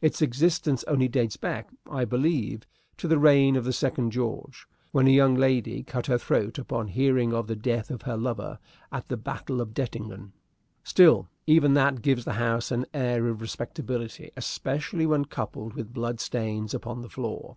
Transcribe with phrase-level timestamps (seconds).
[0.00, 2.68] Its existence only dates back, I believe,
[2.98, 6.86] to the reign of the Second George, when a young lady cut her throat upon
[6.86, 8.60] hearing of the death of her lover
[8.92, 10.30] at the battle of Dettingen.
[10.84, 16.20] Still, even that gives the house an air of respectability, especially when coupled with blood
[16.20, 17.56] stains upon the floor.